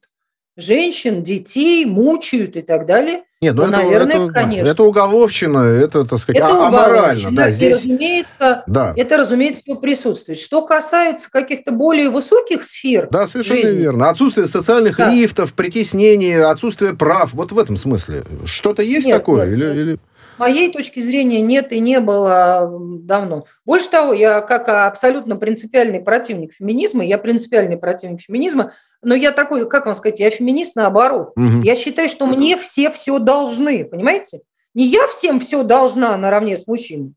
[0.62, 3.24] женщин, детей мучают и так далее.
[3.41, 4.69] Нет, ну, ну это, наверное, это, конечно.
[4.69, 7.32] Это уголовщина, это, так сказать, это а, аморально.
[7.36, 7.78] Да, здесь...
[7.78, 8.93] разумеется, да.
[8.95, 10.39] Это, разумеется, присутствует.
[10.39, 14.10] Что касается каких-то более высоких сфер Да, совершенно жизни, верно.
[14.10, 15.10] Отсутствие социальных да.
[15.10, 17.34] лифтов, притеснений, отсутствие прав.
[17.34, 18.24] Вот в этом смысле.
[18.45, 19.47] Что-то есть нет, такое?
[19.47, 20.00] Нет, или, или...
[20.41, 22.67] моей точки зрения нет и не было
[22.99, 23.45] давно.
[23.63, 28.71] Больше того, я как абсолютно принципиальный противник феминизма, я принципиальный противник феминизма,
[29.04, 31.34] но я такой, как вам сказать, я феминист наоборот.
[31.36, 31.62] Угу.
[31.63, 34.41] Я считаю, что мне все все должны, понимаете?
[34.73, 37.13] Не я всем все должна наравне с мужчиной,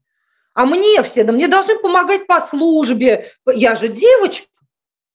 [0.53, 3.31] а мне все, да мне должны помогать по службе.
[3.47, 4.47] Я же девочка.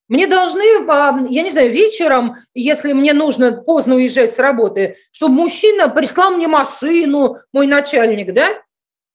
[0.09, 5.35] Мне должны, а, я не знаю, вечером, если мне нужно поздно уезжать с работы, чтобы
[5.35, 8.49] мужчина прислал мне машину, мой начальник, да?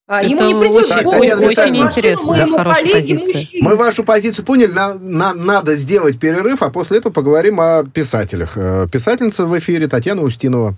[0.07, 3.47] А Это ему не придется очень, очень, очень интересно, да, хорошая позиция.
[3.59, 8.55] Мы вашу позицию поняли, на, на, надо сделать перерыв, а после этого поговорим о писателях.
[8.55, 10.77] Э, писательница в эфире Татьяна Устинова.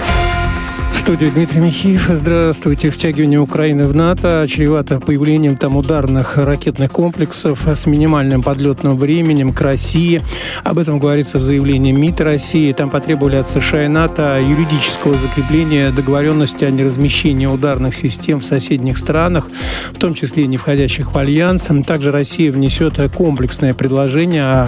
[1.01, 2.11] студию Дмитрий Михеев.
[2.13, 2.91] Здравствуйте.
[2.91, 9.61] Втягивание Украины в НАТО чревато появлением там ударных ракетных комплексов с минимальным подлетным временем к
[9.61, 10.21] России.
[10.63, 12.71] Об этом говорится в заявлении МИД России.
[12.71, 18.99] Там потребовали от США и НАТО юридического закрепления договоренности о неразмещении ударных систем в соседних
[18.99, 19.49] странах,
[19.91, 21.69] в том числе не входящих в Альянс.
[21.87, 24.67] Также Россия внесет комплексное предложение о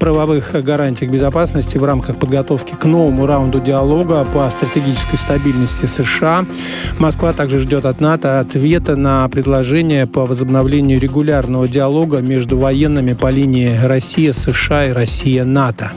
[0.00, 6.46] правовых гарантиях безопасности в рамках подготовки к новому раунду диалога по стратегической стабильности безопасности США.
[6.98, 13.30] Москва также ждет от НАТО ответа на предложение по возобновлению регулярного диалога между военными по
[13.30, 15.92] линии Россия-США и Россия-НАТО.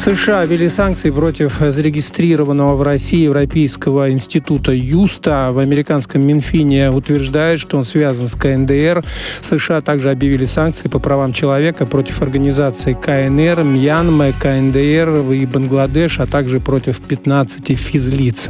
[0.00, 5.50] США ввели санкции против зарегистрированного в России Европейского института Юста.
[5.52, 9.04] В американском Минфине утверждают, что он связан с КНДР.
[9.42, 16.26] США также объявили санкции по правам человека против организаций КНР, Мьянмы, КНДР и Бангладеш, а
[16.26, 18.48] также против 15 физлиц.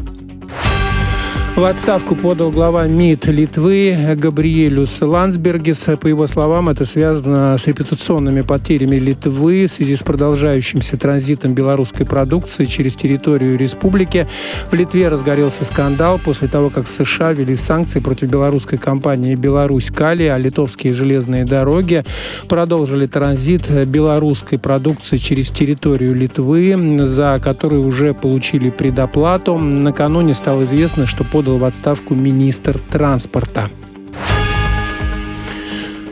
[1.56, 5.88] В отставку подал глава МИД Литвы Габриэлюс Ландсбергис.
[6.00, 12.06] По его словам, это связано с репутационными потерями Литвы в связи с продолжающимся транзитом белорусской
[12.06, 14.26] продукции через территорию республики.
[14.70, 20.24] В Литве разгорелся скандал после того, как США ввели санкции против белорусской компании «Беларусь Кали»,
[20.24, 22.04] а литовские железные дороги
[22.48, 26.74] продолжили транзит белорусской продукции через территорию Литвы,
[27.06, 29.58] за которую уже получили предоплату.
[29.58, 33.70] Накануне стало известно, что по подал в отставку министр транспорта.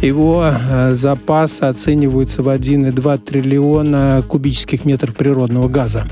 [0.00, 6.08] Его э, запасы оцениваются в 1,2 триллиона кубических метров природного газа.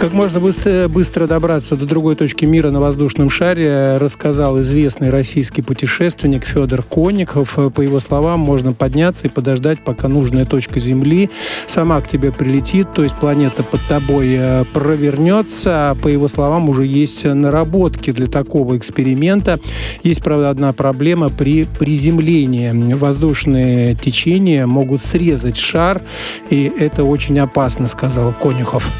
[0.00, 6.46] Как можно быстро, добраться до другой точки мира на воздушном шаре, рассказал известный российский путешественник
[6.46, 7.58] Федор Конников.
[7.74, 11.28] По его словам, можно подняться и подождать, пока нужная точка Земли
[11.66, 15.94] сама к тебе прилетит, то есть планета под тобой э, провернется.
[16.02, 19.60] По его словам, уже есть наработки для такого эксперимента.
[20.02, 22.94] Есть, правда, одна проблема при приземлении.
[22.94, 26.00] Воздушные течения могут срезать шар,
[26.48, 28.90] и это очень опасно, сказал Конюхов.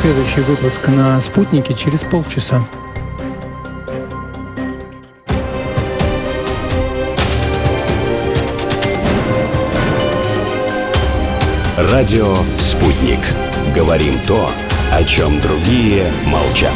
[0.00, 2.64] Следующий выпуск на «Спутнике» через полчаса.
[11.76, 13.18] Радио «Спутник».
[13.74, 14.50] Говорим то,
[14.92, 16.72] о чем другие молчат.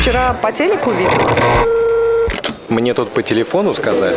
[0.00, 1.28] Вчера по телеку видел.
[2.68, 4.16] Мне тут по телефону сказали.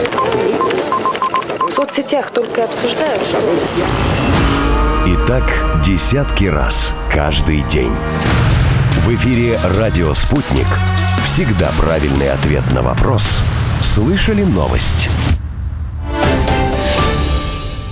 [1.88, 3.38] Соцсетях только обсуждают, что...
[5.06, 5.44] И так
[5.86, 7.94] десятки раз каждый день.
[8.98, 10.68] В эфире «Радио Спутник».
[11.24, 13.40] Всегда правильный ответ на вопрос.
[13.82, 15.10] Слышали новость?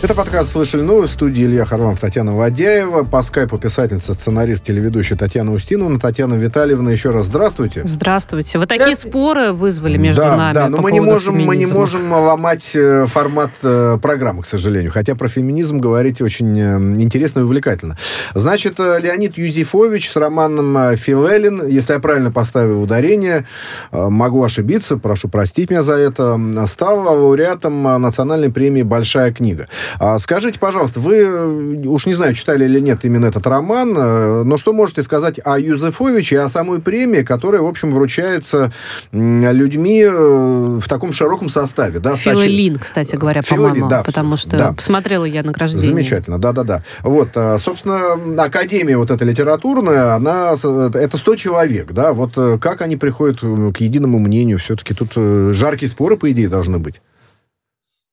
[0.05, 3.05] Это подкаст «Слышали новость» в студии Илья Харламов, Татьяна Ладяева.
[3.05, 5.99] По скайпу писательница, сценарист, телеведущая Татьяна Устинова.
[5.99, 7.81] Татьяна Витальевна, еще раз здравствуйте.
[7.85, 8.59] Здравствуйте.
[8.59, 12.13] Вы такие споры вызвали между да, нами Да, но мы не, можем, мы не можем
[12.13, 14.91] ломать э, формат э, программы, к сожалению.
[14.91, 17.97] Хотя про феминизм говорите очень э, интересно и увлекательно.
[18.35, 23.47] Значит, Леонид Юзефович с романом Филелин, если я правильно поставил ударение,
[23.91, 29.67] могу ошибиться, прошу простить меня за это, стал лауреатом национальной премии «Большая книга».
[29.99, 34.43] А скажите, пожалуйста, вы, э, уж не знаю, читали или нет именно этот роман, э,
[34.43, 38.71] но что можете сказать о Юзефовиче и о самой премии, которая, в общем, вручается
[39.11, 41.99] людьми э, в таком широком составе?
[41.99, 44.73] Да, Филолин, кстати говоря, по-моему, да, потому что да.
[44.73, 45.87] посмотрела я награждение.
[45.87, 46.83] Замечательно, да-да-да.
[47.01, 47.29] Вот,
[47.59, 53.77] собственно, Академия вот эта литературная, она, это 100 человек, да, вот как они приходят к
[53.77, 57.01] единому мнению, все-таки тут жаркие споры, по идее, должны быть.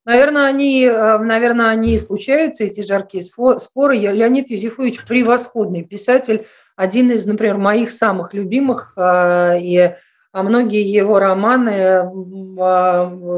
[0.04, 3.96] Наверное, они, э, наверное, они и случаются, эти жаркие споры.
[3.96, 9.94] Леонид Юзефович превосходный писатель, один из, например, моих самых любимых, э, и
[10.34, 12.10] а многие его романы э,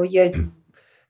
[0.09, 0.33] я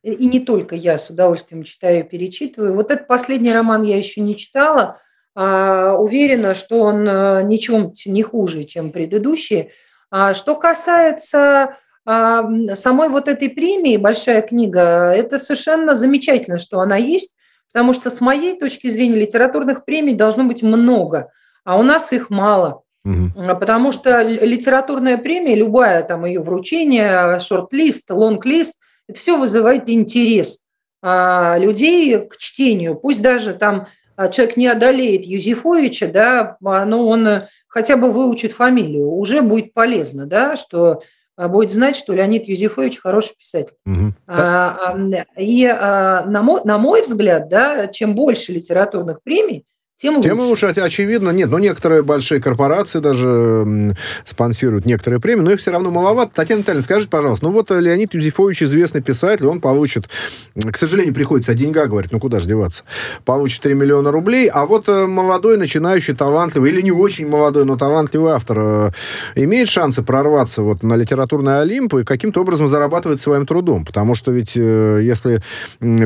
[0.02, 2.76] и не только я с удовольствием читаю и перечитываю.
[2.76, 5.00] Вот этот последний роман я еще не читала.
[5.34, 7.04] А, уверена, что он
[7.48, 9.72] ничем не хуже, чем предыдущие.
[10.12, 16.98] А что касается а, самой вот этой премии «Большая книга» это совершенно замечательно, что она
[16.98, 17.36] есть,
[17.74, 21.32] потому что с моей точки зрения литературных премий должно быть много,
[21.64, 22.84] а у нас их мало.
[23.06, 23.56] Угу.
[23.60, 28.76] Потому что литературная премия, любая там ее вручение, шорт-лист, лонг-лист,
[29.08, 30.60] это все вызывает интерес
[31.02, 32.96] а, людей к чтению.
[32.96, 33.88] Пусть даже там
[34.32, 37.28] человек не одолеет Юзефовича, да, но он
[37.68, 41.00] хотя бы выучит фамилию, уже будет полезно, да, что а,
[41.38, 43.76] будет знать, что Леонид Юзефович хороший писатель.
[43.86, 44.14] Угу.
[44.28, 44.96] А,
[45.38, 49.66] и а, на, мой, на мой взгляд, да, чем больше литературных премий,
[49.98, 50.30] тем лучше.
[50.30, 51.30] Тем лучше, очевидно.
[51.30, 56.34] Нет, но некоторые большие корпорации даже спонсируют некоторые премии, но их все равно маловато.
[56.36, 60.10] Татьяна Витальевна, скажите, пожалуйста, ну вот Леонид Юзефович известный писатель, он получит,
[60.54, 62.84] к сожалению, приходится о деньгах говорить, ну куда же деваться,
[63.24, 67.78] получит 3 миллиона рублей, а вот э, молодой, начинающий, талантливый, или не очень молодой, но
[67.78, 68.92] талантливый автор э,
[69.36, 74.32] имеет шансы прорваться вот на литературный Олимп и каким-то образом зарабатывать своим трудом, потому что
[74.32, 75.42] ведь э, если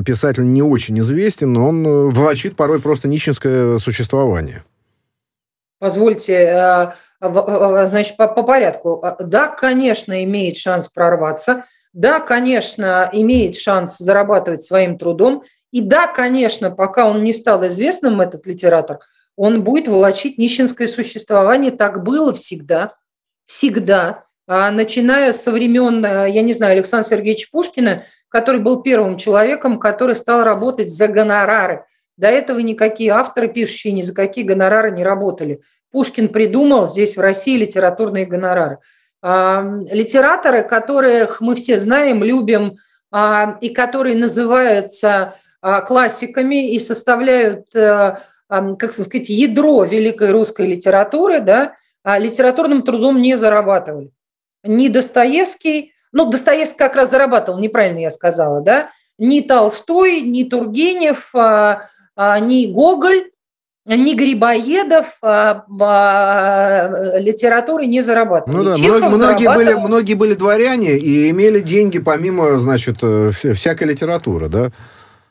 [0.06, 4.64] писатель не очень известен, он влачит порой просто нищенское существования?
[5.80, 9.02] Позвольте, э, э, значит, по, по порядку.
[9.20, 11.66] Да, конечно, имеет шанс прорваться.
[11.94, 15.44] Да, конечно, имеет шанс зарабатывать своим трудом.
[15.72, 19.00] И да, конечно, пока он не стал известным, этот литератор,
[19.38, 21.72] он будет волочить нищенское существование.
[21.72, 22.96] Так было всегда.
[23.46, 24.26] Всегда.
[24.48, 29.80] А начиная со времен, э, я не знаю, Александра Сергеевича Пушкина, который был первым человеком,
[29.80, 31.86] который стал работать за гонорары–
[32.20, 35.62] до этого никакие авторы, пишущие ни за какие гонорары не работали.
[35.90, 38.80] Пушкин придумал здесь в России литературные гонорары.
[39.22, 42.76] А, литераторы, которых мы все знаем, любим,
[43.10, 48.18] а, и которые называются а, классиками и составляют, э,
[48.50, 54.12] как сказать, ядро великой русской литературы, да, литературным трудом не зарабатывали.
[54.64, 61.32] Ни Достоевский, ну, Достоевский как раз зарабатывал, неправильно я сказала, да, ни Толстой, ни Тургенев,
[62.42, 63.30] ни Гоголь,
[63.86, 68.58] ни Грибоедов а, а, литературы не зарабатывали.
[68.58, 73.88] Ну да, Чехов многие, были, многие были дворяне и имели деньги помимо, значит, э, всякой
[73.88, 74.70] литературы, да?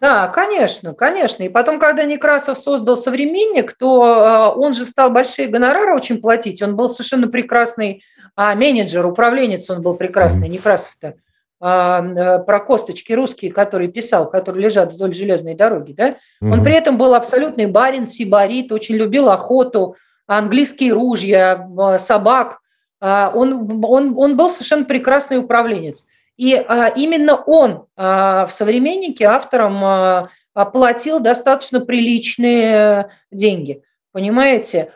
[0.01, 1.43] Да, конечно, конечно.
[1.43, 6.63] И потом, когда Некрасов создал «Современник», то он же стал большие гонорары очень платить.
[6.63, 8.05] Он был совершенно прекрасный
[8.37, 11.15] менеджер, управленец он был прекрасный, Некрасов-то.
[11.61, 16.53] А, э, про косточки русские, которые писал, которые лежат вдоль железной дороги, да, угу.
[16.53, 19.97] он при этом был абсолютный барин, сибарит, очень любил охоту,
[20.29, 22.61] английские ружья, а, собак.
[23.01, 26.05] А, он, он, он был совершенно прекрасный управленец.
[26.37, 26.53] И
[26.95, 30.29] именно он в «Современнике» авторам
[30.73, 33.83] платил достаточно приличные деньги.
[34.13, 34.93] Понимаете?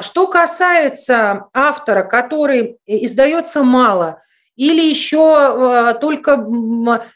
[0.00, 4.22] Что касается автора, который издается мало–
[4.56, 6.46] или еще э, только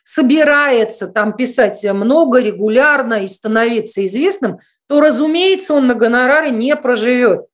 [0.05, 7.46] собирается там писать много, регулярно и становиться известным, то, разумеется, он на гонорары не проживет.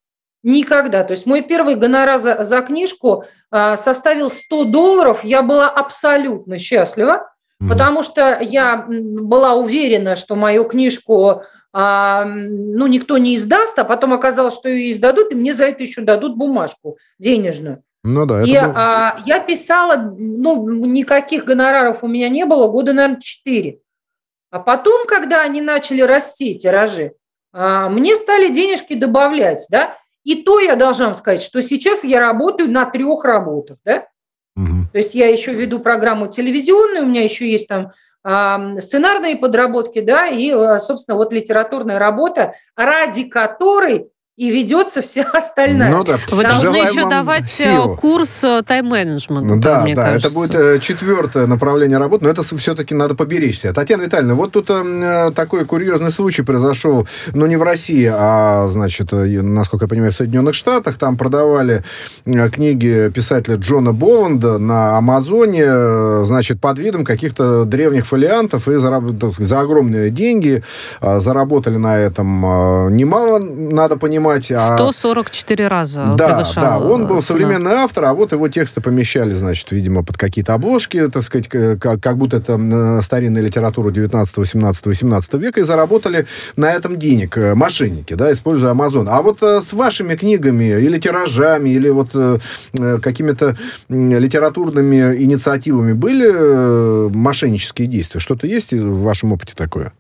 [0.42, 1.02] Никогда.
[1.02, 5.24] То есть мой первый гонорар за, за книжку э, составил 100 долларов.
[5.24, 7.30] Я была абсолютно счастлива,
[7.62, 7.68] mm-hmm.
[7.68, 11.42] потому что я была уверена, что мою книжку
[11.78, 15.82] а, ну, никто не издаст, а потом оказалось, что ее издадут, и мне за это
[15.82, 17.82] еще дадут бумажку денежную.
[18.06, 18.72] Ну да, это и был...
[18.76, 23.80] а, я писала, ну, никаких гонораров у меня не было, года, наверное, четыре.
[24.50, 27.14] А потом, когда они начали расти, тиражи,
[27.52, 32.20] а, мне стали денежки добавлять, да, и то я должна вам сказать, что сейчас я
[32.20, 34.06] работаю на трех работах, да,
[34.54, 34.88] угу.
[34.92, 37.90] то есть я еще веду программу телевизионную, у меня еще есть там
[38.22, 45.22] а, сценарные подработки, да, и, а, собственно, вот литературная работа, ради которой и ведется вся
[45.32, 45.90] остальная.
[45.90, 46.18] Ну, да.
[46.30, 47.96] Вы Там должны еще давать э, силу.
[47.96, 49.54] курс э, тайм-менеджмента.
[49.54, 53.72] Ну, да, да, да это будет э, четвертое направление работы, но это все-таки надо поберечься.
[53.72, 59.08] Татьяна Витальевна, вот тут э, такой курьезный случай произошел, но не в России, а, значит,
[59.12, 60.98] насколько я понимаю, в Соединенных Штатах.
[60.98, 61.82] Там продавали
[62.24, 69.04] книги писателя Джона Боланда на Амазоне, значит, под видом каких-то древних фолиантов, и зараб...
[69.20, 70.62] за огромные деньги
[71.00, 74.78] заработали на этом немало, надо понимать, понимать...
[74.78, 75.68] 144 а...
[75.68, 77.22] раза Да, да, он был цена.
[77.22, 82.00] современный автор, а вот его тексты помещали, значит, видимо, под какие-то обложки, так сказать, как,
[82.00, 87.54] как будто это старинная литература 19, 18, 18 века, и заработали на этом денег э,
[87.54, 89.06] мошенники, да, используя Amazon.
[89.08, 92.38] А вот э, с вашими книгами или тиражами, или вот э,
[93.02, 93.56] какими-то
[93.88, 98.20] литературными инициативами были мошеннические действия?
[98.20, 99.92] Что-то есть в вашем опыте такое?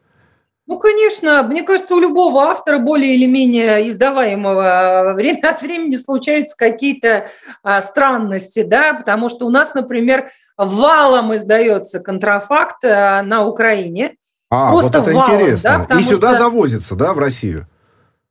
[0.66, 6.56] Ну, конечно, мне кажется, у любого автора более или менее издаваемого время от времени случаются
[6.56, 7.28] какие-то
[7.62, 14.16] а, странности, да, потому что у нас, например, валом издается контрафакт а, на Украине.
[14.50, 15.86] А, Просто вот это валом, интересно.
[15.88, 16.40] Да, И сюда что...
[16.40, 17.68] завозится, да, в Россию?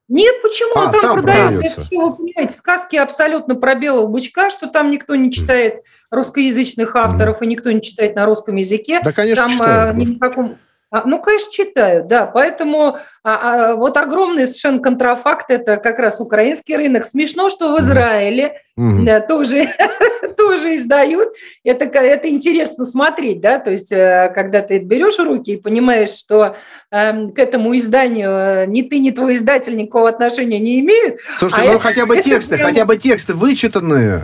[0.07, 1.81] Нет, почему а, там, там продается?
[1.81, 7.41] все, вы понимаете, сказки абсолютно про белого бычка, что там никто не читает русскоязычных авторов,
[7.41, 7.45] mm.
[7.45, 8.99] и никто не читает на русском языке.
[9.03, 9.95] Да, конечно, там читают.
[9.95, 10.57] А, ни в каком
[11.05, 12.25] ну, конечно, читают, да.
[12.25, 17.05] Поэтому а, а, вот огромный совершенно контрафакт– это как раз украинский рынок.
[17.05, 19.03] Смешно, что в Израиле mm-hmm.
[19.03, 19.67] да, тоже,
[20.37, 21.29] тоже издают.
[21.63, 23.59] Это, это интересно смотреть, да.
[23.59, 26.55] То есть, э, когда ты берешь руки и понимаешь, что
[26.91, 31.19] э, к этому изданию э, ни ты, ни твой издатель никакого отношения не имеют.
[31.37, 34.23] Слушайте, а ну это, хотя бы тексты, хотя бы тексты вычитанные.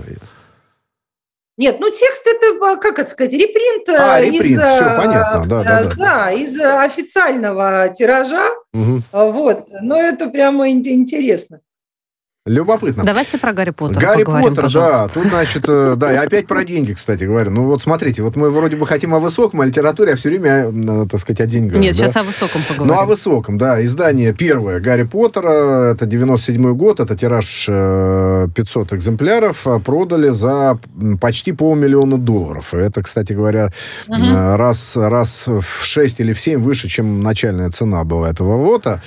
[1.61, 5.83] Нет, ну текст это, как это сказать, репринт, а, репринт из, все понятно, да, да,
[5.83, 5.93] да.
[5.95, 9.03] да, из официального тиража, угу.
[9.11, 11.59] вот, но это прямо интересно.
[12.47, 13.03] Любопытно.
[13.03, 15.01] Давайте про Гарри Поттера Гарри поговорим, Поттер, пожалуйста.
[15.03, 15.09] да.
[15.09, 17.51] Тут, значит, э, да, и опять про деньги, кстати говоря.
[17.51, 20.71] Ну вот смотрите, вот мы вроде бы хотим о высоком, о литературе, а все время,
[20.71, 21.79] э, так сказать, о деньгах.
[21.79, 22.07] Нет, да?
[22.07, 22.95] сейчас о высоком поговорим.
[22.95, 23.85] Ну, о высоком, да.
[23.85, 30.79] Издание первое Гарри Поттера, это 97 год, это тираж 500 э, экземпляров, а продали за
[31.21, 32.73] почти полмиллиона долларов.
[32.73, 33.69] Это, кстати говоря,
[34.07, 34.17] угу.
[34.17, 38.99] раз, раз в 6 или в 7 выше, чем начальная цена была этого лота.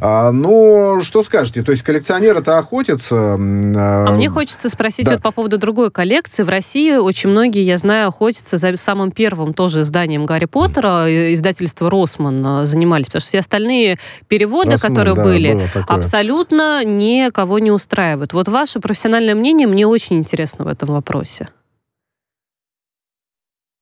[0.00, 1.62] А, ну, что скажете?
[1.62, 3.34] То есть коллекционеры-то охотятся охотятся.
[3.34, 5.12] А, а мне хочется спросить да.
[5.12, 6.42] вот по поводу другой коллекции.
[6.42, 11.06] В России очень многие, я знаю, охотятся за самым первым тоже изданием Гарри Поттера.
[11.32, 17.58] Издательство «Росман» а, занимались, потому что все остальные переводы, Росман, которые да, были, абсолютно никого
[17.58, 18.32] не устраивают.
[18.32, 21.48] Вот ваше профессиональное мнение мне очень интересно в этом вопросе.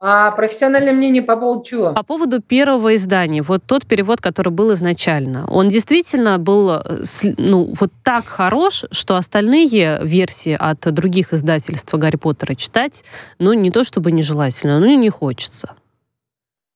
[0.01, 1.93] А профессиональное мнение по поводу чего?
[1.93, 3.43] По поводу первого издания.
[3.43, 5.45] Вот тот перевод, который был изначально.
[5.51, 7.03] Он действительно был э,
[7.37, 13.03] ну, вот так хорош, что остальные версии от других издательств Гарри Поттера читать,
[13.41, 15.75] ну, не то чтобы нежелательно, но и не хочется.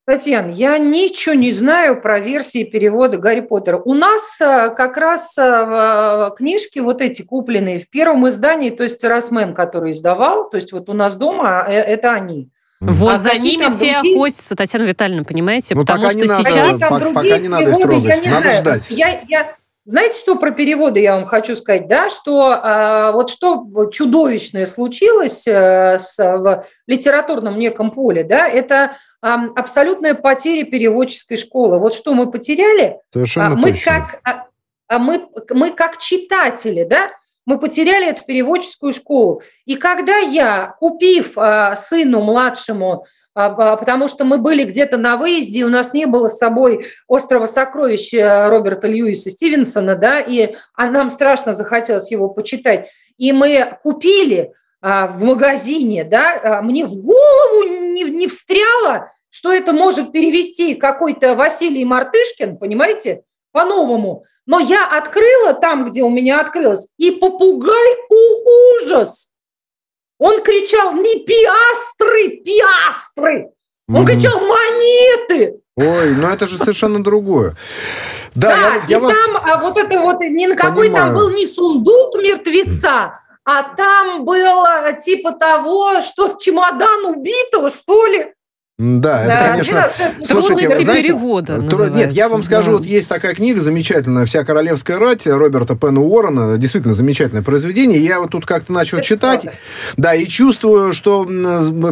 [0.05, 3.79] Татьяна, я ничего не знаю про версии перевода Гарри Поттера.
[3.79, 9.05] У нас э, как раз э, книжки вот эти купленные в первом издании, то есть
[9.05, 12.51] Росмен, который издавал, то есть вот у нас дома это они.
[12.83, 14.17] Вот а за ними все другие...
[14.17, 15.75] охотятся, Татьяна Витальевна, понимаете?
[15.75, 16.79] Ну, Потому что надо, сейчас...
[16.81, 18.53] Пока, пока не надо их трогать, надо знаю.
[18.53, 18.87] ждать.
[18.91, 19.55] Я, я,
[19.85, 25.47] знаете, что про переводы я вам хочу сказать, да, что э, вот что чудовищное случилось
[25.47, 31.79] э, с, в литературном неком поле, да, это э, абсолютная потеря переводческой школы.
[31.79, 32.97] Вот что мы потеряли?
[33.13, 33.93] Совершенно а, мы точно.
[33.93, 34.49] как
[34.89, 37.13] а, мы, мы как читатели, да,
[37.47, 39.43] мы потеряли эту переводческую школу.
[39.65, 45.65] И когда я, купив а, сыну младшему, а, потому что мы были где-то на выезде,
[45.65, 50.91] у нас не было с собой острова сокровищ э, Роберта Льюиса Стивенсона, да, и а
[50.91, 52.89] нам страшно захотелось его почитать.
[53.17, 59.53] И мы купили а, в магазине, да, а, мне в голову не, не встряло, что
[59.53, 63.23] это может перевести какой-то Василий Мартышкин, понимаете,
[63.53, 64.25] по-новому.
[64.47, 69.29] Но я открыла там, где у меня открылось, и попугай у ужас.
[70.19, 73.51] Он кричал не пиастры, пиастры.
[73.89, 74.07] Он mm-hmm.
[74.07, 75.61] кричал монеты.
[75.77, 77.57] Ой, ну это же совершенно другое.
[78.35, 79.13] Да, да я, я и вас...
[79.13, 84.25] там а вот это вот, не на какой там был не сундук мертвеца, а там
[84.25, 88.33] было типа того, что чемодан убитого, что ли.
[88.83, 89.91] Да, это, конечно...
[90.25, 91.59] Слушайте, вы знаете, перевода
[91.91, 96.59] Нет, я вам скажу, вот есть такая книга замечательная «Вся королевская рать» Роберта Пена Уоррена.
[96.59, 98.05] Действительно замечательное произведение.
[98.05, 99.47] Я вот тут как-то начал читать.
[99.97, 101.25] Да, и чувствую, что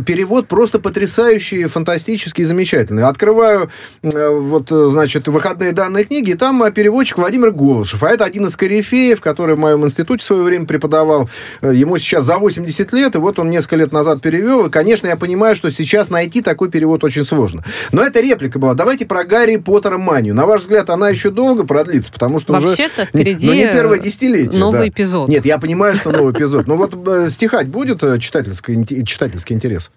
[0.04, 3.04] перевод просто потрясающий, фантастический, замечательный.
[3.04, 3.70] Открываю,
[4.02, 8.02] вот, значит, выходные данные книги, и там переводчик Владимир Голышев.
[8.02, 11.30] А это один из корифеев, который в моем институте в свое время преподавал.
[11.62, 14.66] Ему сейчас за 80 лет, и вот он несколько лет назад перевел.
[14.66, 17.62] И, конечно, я понимаю, что сейчас найти такой перевод перевод очень сложно.
[17.92, 18.72] Но эта реплика была.
[18.72, 20.34] Давайте про Гарри Поттера манию.
[20.34, 23.06] На ваш взгляд, она еще долго продлится, потому что Вообще-то уже...
[23.06, 24.58] впереди ну, не первое десятилетие.
[24.58, 24.88] Новый да.
[24.88, 25.28] эпизод.
[25.28, 26.66] Нет, я понимаю, что новый эпизод.
[26.66, 29.90] Но вот э, стихать будет э, читательский, читательский интерес?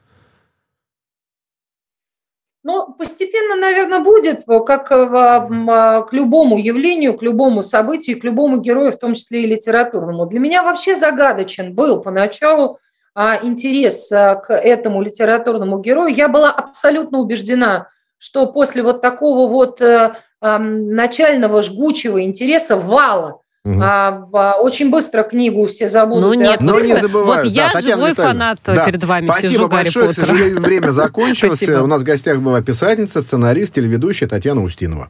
[2.66, 9.00] Ну, постепенно, наверное, будет, как к любому явлению, к любому событию, к любому герою, в
[9.00, 10.26] том числе и литературному.
[10.26, 12.80] Для меня вообще загадочен был поначалу
[13.16, 17.88] интерес а, к этому литературному герою, я была абсолютно убеждена,
[18.18, 23.80] что после вот такого вот э, начального жгучего интереса вала Угу.
[23.82, 26.26] А, очень быстро книгу все забудут.
[26.26, 27.46] Ну нет, но не забывают.
[27.46, 28.56] Вот да, я Татьяна живой Витальевна.
[28.56, 28.86] фанат да.
[28.86, 30.06] перед вами Спасибо сижу большое.
[30.08, 31.64] Гарри К сожалению, время закончилось.
[31.64, 35.10] У нас в гостях была писательница, сценарист, телеведущая Татьяна Устинова.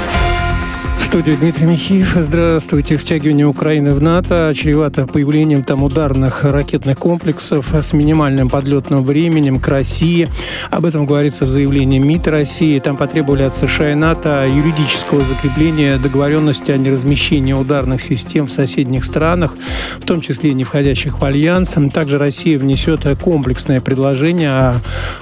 [1.11, 2.15] студию Дмитрий Михеев.
[2.15, 2.95] Здравствуйте.
[2.95, 9.67] Втягивание Украины в НАТО чревато появлением там ударных ракетных комплексов с минимальным подлетным временем к
[9.67, 10.29] России.
[10.69, 12.79] Об этом говорится в заявлении МИД России.
[12.79, 19.03] Там потребовали от США и НАТО юридического закрепления договоренности о неразмещении ударных систем в соседних
[19.03, 19.55] странах,
[19.99, 21.75] в том числе не входящих в Альянс.
[21.93, 24.75] Также Россия внесет комплексное предложение о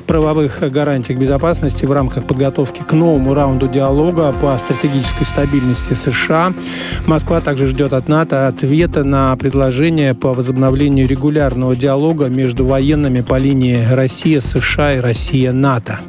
[0.05, 6.53] правовых гарантиях безопасности в рамках подготовки к новому раунду диалога по стратегической стабильности безопасности США.
[7.05, 13.37] Москва также ждет от НАТО ответа на предложение по возобновлению регулярного диалога между военными по
[13.37, 15.99] линии Россия-США и Россия-НАТО.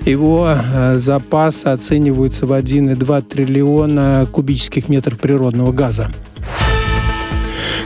[0.05, 6.11] Его э, запасы оцениваются в 1,2 триллиона кубических метров природного газа.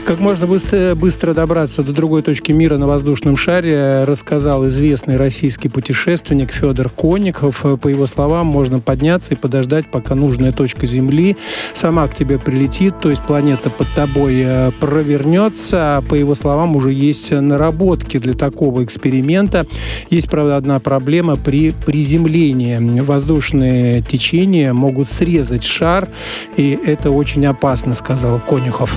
[0.06, 6.50] Как можно быстро, добраться до другой точки мира на воздушном шаре, рассказал известный российский путешественник
[6.50, 7.64] Федор Конников.
[7.80, 11.36] По его словам, можно подняться и подождать, пока нужная точка Земли
[11.74, 16.02] сама к тебе прилетит, то есть планета под тобой э, провернется.
[16.08, 19.66] По его словам, уже есть наработки для такого эксперимента.
[20.08, 23.00] Есть, правда, одна проблема при приземлении.
[23.00, 26.08] Воздушные течения могут срезать шар,
[26.56, 28.96] и это очень опасно, сказал Конюхов.